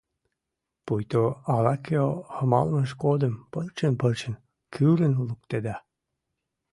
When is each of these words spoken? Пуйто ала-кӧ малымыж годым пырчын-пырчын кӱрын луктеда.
Пуйто 0.85 1.23
ала-кӧ 1.55 2.01
малымыж 2.51 2.91
годым 3.03 3.33
пырчын-пырчын 3.51 4.33
кӱрын 4.73 5.13
луктеда. 5.27 5.75